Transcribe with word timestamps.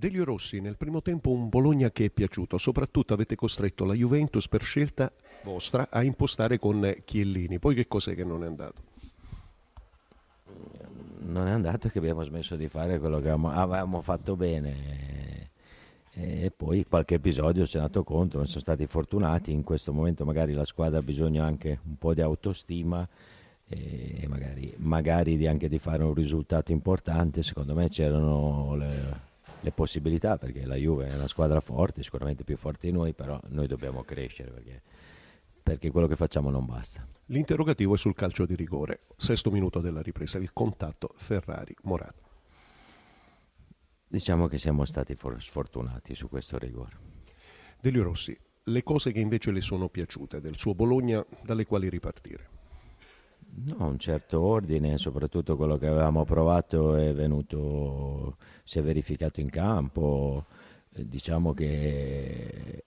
Delio 0.00 0.24
Rossi, 0.24 0.60
nel 0.60 0.78
primo 0.78 1.02
tempo 1.02 1.30
un 1.30 1.50
Bologna 1.50 1.90
che 1.90 2.06
è 2.06 2.08
piaciuto, 2.08 2.56
soprattutto 2.56 3.12
avete 3.12 3.36
costretto 3.36 3.84
la 3.84 3.92
Juventus 3.92 4.48
per 4.48 4.62
scelta 4.62 5.12
vostra 5.42 5.88
a 5.90 6.02
impostare 6.02 6.58
con 6.58 7.02
Chiellini, 7.04 7.58
poi 7.58 7.74
che 7.74 7.86
cos'è 7.86 8.14
che 8.14 8.24
non 8.24 8.42
è 8.42 8.46
andato? 8.46 8.82
Non 11.18 11.46
è 11.46 11.50
andato 11.50 11.90
che 11.90 11.98
abbiamo 11.98 12.24
smesso 12.24 12.56
di 12.56 12.66
fare 12.68 12.98
quello 12.98 13.20
che 13.20 13.28
avevamo, 13.28 14.00
fatto 14.00 14.36
bene. 14.36 15.50
E 16.12 16.50
poi 16.50 16.86
qualche 16.88 17.16
episodio 17.16 17.66
ci 17.66 17.76
è 17.76 17.80
andato 17.80 18.02
contro, 18.02 18.38
non 18.38 18.46
sono 18.46 18.60
stati 18.60 18.86
fortunati, 18.86 19.52
in 19.52 19.64
questo 19.64 19.92
momento 19.92 20.24
magari 20.24 20.54
la 20.54 20.64
squadra 20.64 21.00
ha 21.00 21.02
bisogno 21.02 21.44
anche 21.44 21.78
un 21.84 21.98
po' 21.98 22.14
di 22.14 22.22
autostima 22.22 23.06
e 23.68 24.24
magari, 24.28 24.72
magari 24.78 25.46
anche 25.46 25.68
di 25.68 25.78
fare 25.78 26.02
un 26.02 26.14
risultato 26.14 26.72
importante, 26.72 27.42
secondo 27.42 27.74
me 27.74 27.90
c'erano 27.90 28.74
le, 28.76 29.28
le 29.60 29.72
possibilità 29.72 30.38
perché 30.38 30.64
la 30.64 30.76
Juve 30.76 31.08
è 31.08 31.14
una 31.14 31.26
squadra 31.26 31.60
forte, 31.60 32.02
sicuramente 32.02 32.44
più 32.44 32.56
forte 32.56 32.86
di 32.86 32.92
noi, 32.92 33.12
però 33.12 33.38
noi 33.48 33.66
dobbiamo 33.66 34.02
crescere 34.02 34.50
perché, 34.50 34.82
perché 35.62 35.90
quello 35.90 36.06
che 36.06 36.16
facciamo 36.16 36.50
non 36.50 36.64
basta. 36.64 37.06
L'interrogativo 37.26 37.94
è 37.94 37.98
sul 37.98 38.14
calcio 38.14 38.46
di 38.46 38.54
rigore, 38.54 39.02
sesto 39.16 39.50
minuto 39.50 39.80
della 39.80 40.02
ripresa, 40.02 40.38
il 40.38 40.52
contatto 40.52 41.12
Ferrari-Morata. 41.14 42.28
Diciamo 44.08 44.48
che 44.48 44.58
siamo 44.58 44.84
stati 44.84 45.16
sfortunati 45.36 46.14
su 46.14 46.28
questo 46.28 46.58
rigore. 46.58 46.98
Delio 47.80 48.02
Rossi, 48.02 48.36
le 48.64 48.82
cose 48.82 49.12
che 49.12 49.20
invece 49.20 49.52
le 49.52 49.60
sono 49.60 49.88
piaciute 49.88 50.40
del 50.40 50.56
suo 50.56 50.74
Bologna, 50.74 51.24
dalle 51.42 51.64
quali 51.64 51.88
ripartire? 51.88 52.59
No, 53.52 53.86
un 53.86 53.98
certo 53.98 54.40
ordine, 54.40 54.96
soprattutto 54.96 55.56
quello 55.56 55.76
che 55.76 55.86
avevamo 55.86 56.24
provato 56.24 56.94
è 56.96 57.12
venuto, 57.12 58.36
si 58.64 58.78
è 58.78 58.82
verificato 58.82 59.40
in 59.40 59.50
campo, 59.50 60.46
eh, 60.94 61.06
diciamo 61.06 61.52
che 61.52 62.84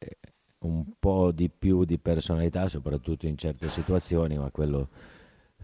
un 0.59 0.85
po' 0.97 1.31
di 1.31 1.49
più 1.49 1.83
di 1.83 1.97
personalità, 1.99 2.69
soprattutto 2.69 3.27
in 3.27 3.37
certe 3.37 3.69
situazioni, 3.69 4.37
ma 4.37 4.49
quello 4.49 4.87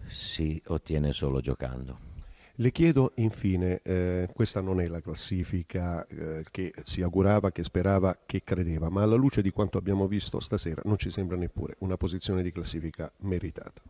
si 0.06 0.60
ottiene 0.66 1.12
solo 1.12 1.40
giocando. 1.40 2.08
Le 2.56 2.72
chiedo 2.72 3.12
infine, 3.16 3.80
eh, 3.82 4.28
questa 4.34 4.60
non 4.60 4.80
è 4.80 4.86
la 4.86 5.00
classifica 5.00 6.06
eh, 6.06 6.44
che 6.50 6.74
si 6.82 7.00
augurava, 7.00 7.50
che 7.52 7.62
sperava, 7.62 8.18
che 8.26 8.42
credeva, 8.44 8.90
ma 8.90 9.02
alla 9.02 9.16
luce 9.16 9.40
di 9.40 9.50
quanto 9.50 9.78
abbiamo 9.78 10.06
visto 10.06 10.40
stasera 10.40 10.82
non 10.84 10.98
ci 10.98 11.10
sembra 11.10 11.38
neppure 11.38 11.76
una 11.78 11.96
posizione 11.96 12.42
di 12.42 12.52
classifica 12.52 13.10
meritata. 13.20 13.80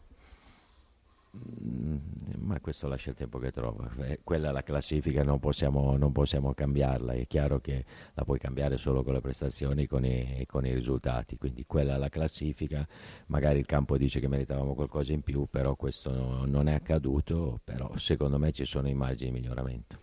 Mm, 1.36 1.98
ma 2.39 2.59
questo 2.61 2.89
lascia 2.89 3.11
il 3.11 3.17
tempo 3.17 3.39
che 3.39 3.53
trova. 3.53 3.89
Eh, 4.06 4.20
quella 4.25 4.48
è 4.48 4.53
la 4.53 4.62
classifica, 4.62 5.23
non 5.23 5.39
possiamo, 5.39 5.97
non 5.97 6.11
possiamo, 6.12 6.53
cambiarla. 6.53 7.12
È 7.12 7.27
chiaro 7.27 7.61
che 7.61 7.84
la 8.14 8.25
puoi 8.25 8.39
cambiare 8.39 8.77
solo 8.77 9.05
con 9.05 9.14
le 9.14 9.20
prestazioni 9.20 9.84
e 9.84 9.87
con, 9.87 10.03
con 10.47 10.67
i, 10.67 10.75
risultati. 10.75 11.37
Quindi 11.37 11.64
quella 11.67 11.95
è 11.95 11.98
la 11.98 12.09
classifica. 12.09 12.87
Magari 13.27 13.61
il 13.61 13.67
campo 13.67 13.97
dice 13.97 14.19
che 14.19 14.28
meritavamo 14.28 14.75
qualcosa 14.75 15.12
in 15.12 15.22
più, 15.22 15.47
però 15.48 15.77
questo 15.77 16.12
no, 16.12 16.45
non 16.47 16.69
è 16.69 16.75
accaduto. 16.75 17.61
Però 17.62 17.97
secondo 17.97 18.39
me 18.39 18.50
ci 18.53 18.65
sono 18.65 18.89
i 18.89 18.94
margini 18.94 19.31
di 19.31 19.41
miglioramento. 19.41 20.00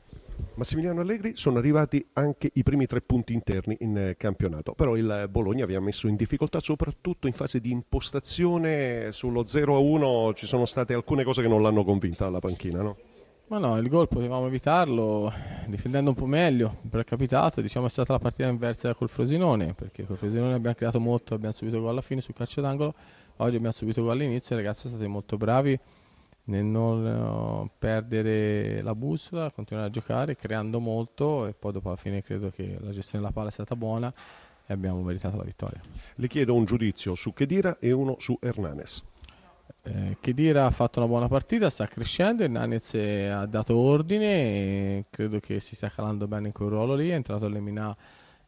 Massimiliano 0.57 1.01
Allegri 1.01 1.33
sono 1.35 1.59
arrivati 1.59 2.03
anche 2.13 2.49
i 2.51 2.63
primi 2.63 2.87
tre 2.87 3.01
punti 3.01 3.31
interni 3.31 3.77
in 3.81 3.95
eh, 3.95 4.15
campionato, 4.17 4.73
però 4.73 4.97
il 4.97 5.27
Bologna 5.29 5.67
vi 5.67 5.75
ha 5.75 5.79
messo 5.79 6.07
in 6.07 6.15
difficoltà 6.15 6.59
soprattutto 6.59 7.27
in 7.27 7.33
fase 7.33 7.61
di 7.61 7.69
impostazione. 7.69 9.11
Sullo 9.11 9.43
0-1 9.43 10.33
ci 10.33 10.47
sono 10.47 10.65
state 10.65 10.95
alcune 10.95 11.23
cose 11.23 11.43
che 11.43 11.47
non 11.47 11.61
l'hanno 11.61 11.83
convinta 11.83 12.25
alla 12.25 12.39
panchina, 12.39 12.81
no? 12.81 12.97
Ma 13.49 13.59
no, 13.59 13.77
il 13.77 13.87
gol 13.87 14.07
potevamo 14.07 14.47
evitarlo 14.47 15.31
difendendo 15.67 16.09
un 16.09 16.15
po' 16.15 16.25
meglio, 16.25 16.77
per 16.89 17.03
capitato, 17.03 17.61
diciamo 17.61 17.85
è 17.85 17.89
stata 17.89 18.13
la 18.13 18.19
partita 18.19 18.47
inversa 18.47 18.95
col 18.95 19.09
Frosinone, 19.09 19.75
perché 19.75 20.07
col 20.07 20.17
Frosinone 20.17 20.55
abbiamo 20.55 20.75
creato 20.75 20.99
molto, 20.99 21.35
abbiamo 21.35 21.53
subito 21.53 21.79
gol 21.79 21.89
alla 21.89 22.01
fine 22.01 22.19
sul 22.19 22.33
calcio 22.33 22.61
d'angolo, 22.61 22.95
oggi 23.37 23.55
abbiamo 23.57 23.73
subito 23.73 24.01
gol 24.01 24.13
all'inizio 24.13 24.55
i 24.55 24.57
ragazzi 24.57 24.87
sono 24.87 24.95
stati 24.95 25.07
molto 25.07 25.37
bravi 25.37 25.79
nel 26.47 26.63
non 26.63 27.05
eh, 27.05 27.69
perdere 27.77 28.81
la 28.81 28.95
bussola, 28.95 29.51
continuare 29.51 29.87
a 29.87 29.91
giocare 29.91 30.35
creando 30.35 30.79
molto 30.79 31.47
e 31.47 31.53
poi 31.53 31.71
dopo 31.71 31.89
alla 31.89 31.97
fine 31.97 32.21
credo 32.21 32.49
che 32.49 32.77
la 32.79 32.91
gestione 32.91 33.23
della 33.23 33.31
palla 33.33 33.49
è 33.49 33.51
stata 33.51 33.75
buona 33.75 34.13
e 34.65 34.73
abbiamo 34.73 35.01
meritato 35.01 35.37
la 35.37 35.43
vittoria. 35.43 35.81
Le 36.15 36.27
chiedo 36.27 36.53
un 36.53 36.65
giudizio 36.65 37.15
su 37.15 37.33
Chedira 37.33 37.77
e 37.79 37.91
uno 37.91 38.15
su 38.19 38.37
Hernanes. 38.41 39.03
Eh, 39.83 40.17
Chedira 40.19 40.65
ha 40.65 40.71
fatto 40.71 40.99
una 40.99 41.07
buona 41.07 41.27
partita, 41.27 41.69
sta 41.69 41.87
crescendo, 41.87 42.43
Hernanes 42.43 42.93
ha 42.93 43.45
dato 43.45 43.77
ordine 43.77 45.05
credo 45.09 45.39
che 45.39 45.59
si 45.59 45.75
stia 45.75 45.89
calando 45.89 46.27
bene 46.27 46.47
in 46.47 46.53
quel 46.53 46.69
ruolo 46.69 46.95
lì, 46.95 47.09
è 47.09 47.13
entrato 47.13 47.45
all'Emina 47.45 47.95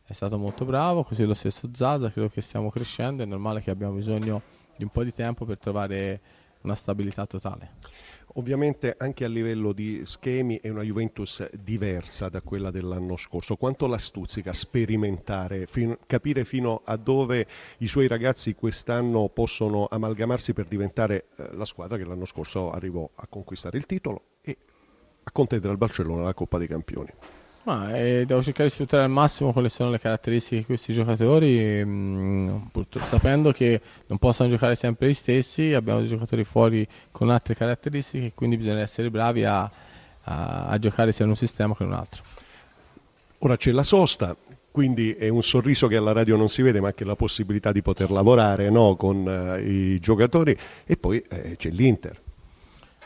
è 0.06 0.14
stato 0.14 0.40
molto 0.40 0.66
bravo, 0.66 1.04
così 1.04 1.24
lo 1.24 1.36
stesso 1.36 1.70
Zaza, 1.72 2.12
credo 2.12 2.30
che 2.30 2.42
stiamo 2.42 2.72
crescendo, 2.72 3.22
è 3.22 3.26
normale 3.28 3.62
che 3.62 3.70
abbiamo 3.70 3.94
bisogno 3.94 4.42
di 4.76 4.84
un 4.84 4.90
po' 4.90 5.04
di 5.04 5.12
tempo 5.12 5.46
per 5.46 5.60
trovare 5.60 6.20
una 6.62 6.76
stabilità 6.76 7.26
totale. 7.26 7.78
Ovviamente 8.34 8.96
anche 8.98 9.26
a 9.26 9.28
livello 9.28 9.74
di 9.74 10.06
schemi 10.06 10.60
è 10.60 10.70
una 10.70 10.84
Juventus 10.84 11.50
diversa 11.56 12.30
da 12.30 12.42
quella 12.42 12.70
dell'anno 12.70 13.16
scorso. 13.18 13.56
Quanto 13.56 13.88
la 13.88 13.98
stuzzica 13.98 14.54
sperimentare, 14.54 15.66
fin, 15.66 15.98
capire 16.06 16.46
fino 16.46 16.82
a 16.86 16.96
dove 16.96 17.48
i 17.80 17.88
suoi 17.88 18.08
ragazzi 18.08 18.54
quest'anno 18.54 19.30
possono 19.30 19.88
amalgamarsi 19.90 20.54
per 20.54 20.66
diventare 20.66 21.26
eh, 21.36 21.50
la 21.54 21.66
squadra 21.66 21.98
che 21.98 22.06
l'anno 22.06 22.26
scorso 22.26 22.72
arrivò 22.72 23.10
a 23.16 23.26
conquistare 23.28 23.78
il 23.78 23.88
titolo 23.88 24.22
e 24.42 24.56
a 25.24 25.32
contendere 25.32 25.72
al 25.72 25.80
Barcellona 25.80 26.24
la 26.24 26.34
Coppa 26.34 26.60
dei 26.60 26.68
Campioni. 26.68 27.12
Ma, 27.70 27.96
eh, 27.96 28.26
devo 28.26 28.42
cercare 28.42 28.68
di 28.68 28.74
sfruttare 28.74 29.04
al 29.04 29.12
massimo 29.12 29.54
quali 29.54 29.70
sono 29.70 29.92
le 29.92 30.00
caratteristiche 30.00 30.62
di 30.62 30.66
questi 30.66 30.92
giocatori, 30.92 31.86
mh, 31.86 31.90
mm, 31.92 32.82
sapendo 33.04 33.52
che 33.52 33.80
non 34.08 34.18
possono 34.18 34.50
giocare 34.50 34.74
sempre 34.74 35.10
gli 35.10 35.14
stessi, 35.14 35.76
abbiamo 35.76 36.00
dei 36.00 36.08
giocatori 36.08 36.44
fuori 36.44 36.88
con 37.12 37.30
altre 37.30 37.54
caratteristiche, 37.56 38.32
quindi 38.34 38.58
bisogna 38.58 38.80
essere 38.80 39.12
bravi 39.12 39.46
a, 39.46 39.70
a, 40.24 40.66
a 40.66 40.80
giocare 40.80 41.12
sia 41.12 41.26
in 41.26 41.30
un 41.30 41.38
sistema 41.38 41.76
che 41.76 41.84
in 41.84 41.90
un 41.90 41.96
altro. 41.96 42.24
Ora 43.38 43.56
c'è 43.56 43.72
la 43.72 43.84
sosta, 43.84 44.36
quindi 44.72 45.14
è 45.14 45.28
un 45.28 45.44
sorriso 45.44 45.86
che 45.86 45.96
alla 45.96 46.12
radio 46.12 46.38
non 46.38 46.50
si 46.50 46.64
vede, 46.64 46.80
ma 46.80 46.88
anche 46.88 47.06
la 47.06 47.16
possibilità 47.16 47.72
di 47.72 47.84
poter 47.84 48.10
lavorare 48.10 48.72
no, 48.72 48.96
con 48.96 49.18
uh, 49.28 49.60
i 49.64 50.00
giocatori 50.00 50.58
e 50.88 50.98
poi 50.98 51.24
eh, 51.30 51.56
c'è 51.56 51.70
l'Inter. 51.70 52.20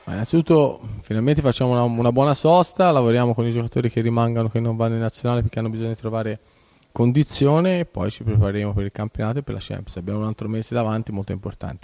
Ma 0.06 0.14
innanzitutto 0.14 0.82
finalmente 1.02 1.42
facciamo 1.42 1.72
una, 1.72 1.84
una, 1.84 2.12
buona 2.12 2.34
sosta, 2.34 2.92
lavoriamo 2.92 3.34
con 3.34 3.46
i 3.46 3.52
giocatori 3.52 3.90
che 3.90 4.02
rimangono, 4.02 4.50
che 4.50 4.60
non 4.60 4.76
vanno 4.76 4.96
in 4.96 5.02
nazionale 5.02 5.42
perché 5.42 5.60
hanno 5.60 5.70
bisogno 5.70 5.90
di 5.90 5.96
trovare 5.96 6.40
condizione 6.92 7.80
e 7.80 7.86
poi 7.86 8.12
ci 8.12 8.24
prepareremo 8.24 8.74
per 8.74 8.86
il 8.86 8.92
campionato 8.92 9.40
e 9.40 9.44
per 9.44 9.54
la 9.56 9.60
Champions. 9.62 9.98
Abbiamo 9.98 10.20
un 10.20 10.26
altro 10.26 10.48
mese 10.48 10.76
davanti 10.76 11.12
molto 11.12 11.32
importante. 11.32 11.82